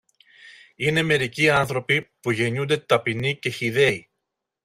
[0.75, 4.09] Είναι μερικοί άνθρωποι που γεννιούνται ταπεινοί και χυδαίοι.